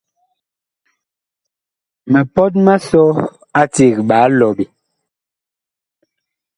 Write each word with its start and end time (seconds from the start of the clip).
Mipɔt 2.11 2.53
ma 2.65 2.75
sɔ 2.87 3.03
a 3.59 3.61
eceg 3.67 3.95
ɓaa 4.07 4.27
lɔɓe. 4.39 4.65